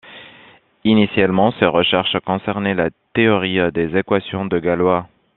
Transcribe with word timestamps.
Initialement, 0.83 1.51
ses 1.59 1.67
recherches 1.67 2.17
concernaient 2.25 2.73
la 2.73 2.89
théorie 3.13 3.71
des 3.71 3.95
équations 3.95 4.45
de 4.47 4.57
Galois. 4.57 5.07